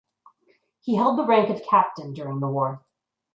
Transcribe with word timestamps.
He 0.79 0.95
held 0.95 1.19
the 1.19 1.25
rank 1.27 1.51
of 1.51 1.61
Captain 1.63 2.11
during 2.15 2.39
the 2.39 2.47
war. 2.47 2.83